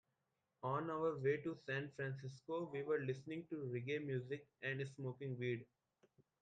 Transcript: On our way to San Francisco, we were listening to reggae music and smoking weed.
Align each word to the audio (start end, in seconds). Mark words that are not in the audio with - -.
On 0.63 0.89
our 0.89 1.19
way 1.19 1.37
to 1.43 1.53
San 1.53 1.91
Francisco, 1.95 2.71
we 2.73 2.81
were 2.81 3.05
listening 3.05 3.45
to 3.51 3.69
reggae 3.71 4.03
music 4.03 4.47
and 4.63 4.83
smoking 4.95 5.37
weed. 5.37 5.63